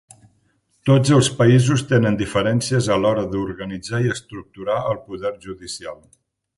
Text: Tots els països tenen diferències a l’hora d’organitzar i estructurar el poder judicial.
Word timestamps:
Tots 0.89 1.11
els 1.17 1.29
països 1.41 1.83
tenen 1.91 2.17
diferències 2.23 2.89
a 2.97 2.99
l’hora 3.05 3.29
d’organitzar 3.35 4.03
i 4.09 4.13
estructurar 4.19 4.83
el 4.95 5.03
poder 5.09 5.37
judicial. 5.49 6.07